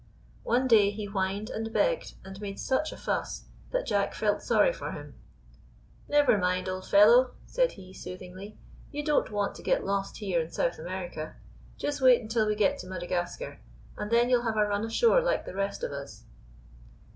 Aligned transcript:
One 0.41 0.67
day 0.67 0.89
he 0.89 1.05
whined 1.05 1.51
and 1.51 1.71
begged 1.71 2.13
and 2.25 2.41
made 2.41 2.59
such 2.59 2.91
a 2.91 2.97
fuss 2.97 3.45
that 3.69 3.85
Jack 3.85 4.15
felt 4.15 4.41
sorry 4.41 4.73
for 4.73 4.93
him. 4.93 5.13
*" 5.45 5.79
Never 6.09 6.39
mind, 6.39 6.67
old 6.67 6.87
fellow," 6.87 7.35
said 7.45 7.73
he, 7.73 7.93
soothingly. 7.93 8.57
"You 8.91 9.05
don't 9.05 9.29
want 9.29 9.53
to 9.57 9.61
get 9.61 9.85
lost 9.85 10.17
here 10.17 10.41
in 10.41 10.49
South 10.49 10.79
America. 10.79 11.35
You 11.77 11.91
wait 12.01 12.19
until 12.19 12.47
we 12.47 12.55
get 12.55 12.79
to 12.79 12.87
Madagas 12.87 13.37
car, 13.37 13.59
and 13.95 14.09
then 14.09 14.27
you 14.31 14.39
'll 14.39 14.43
have 14.45 14.57
a 14.57 14.65
run 14.65 14.83
ashore 14.85 15.21
like 15.21 15.45
the 15.45 15.53
rest 15.53 15.83
of 15.83 15.91
us." 15.91 16.23